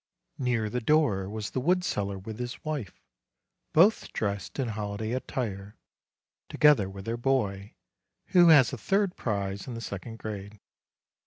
Near 0.39 0.67
the 0.67 0.81
door 0.81 1.29
was 1.29 1.51
the 1.51 1.59
wood 1.59 1.83
seller 1.83 2.17
with 2.17 2.39
his 2.39 2.65
wife, 2.65 2.99
both 3.71 4.11
dressed 4.13 4.57
in 4.57 4.69
holiday 4.69 5.11
attire, 5.11 5.77
together 6.49 6.89
with 6.89 7.05
their 7.05 7.17
boy, 7.17 7.75
who 8.29 8.47
has 8.49 8.73
a 8.73 8.79
third 8.79 9.15
prize 9.15 9.67
in 9.67 9.75
the 9.75 9.79
second 9.79 10.17
grade. 10.17 10.59